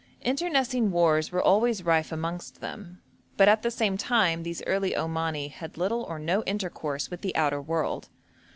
[0.23, 3.03] Internecine wars were always rife amongst them;
[3.37, 7.35] but, at the same time, these early Omani had little or no intercourse with the
[7.35, 8.09] outer world.